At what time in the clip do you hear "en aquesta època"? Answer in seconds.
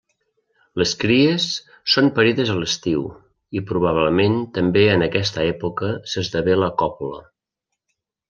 4.95-5.91